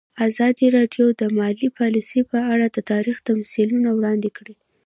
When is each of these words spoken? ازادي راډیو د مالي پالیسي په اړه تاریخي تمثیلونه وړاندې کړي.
ازادي 0.27 0.67
راډیو 0.77 1.05
د 1.21 1.23
مالي 1.37 1.69
پالیسي 1.79 2.21
په 2.31 2.37
اړه 2.53 2.65
تاریخي 2.91 3.21
تمثیلونه 3.29 3.89
وړاندې 3.93 4.29
کړي. 4.37 4.55